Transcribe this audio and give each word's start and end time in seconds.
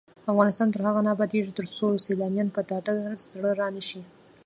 افغانستان 0.31 0.67
تر 0.71 0.81
هغو 0.87 1.01
نه 1.05 1.09
ابادیږي، 1.15 1.51
ترڅو 1.59 1.85
سیلانیان 2.05 2.47
په 2.55 2.61
ډاډه 2.69 2.93
زړه 3.31 3.51
را 3.59 3.67
نشي. 3.75 4.01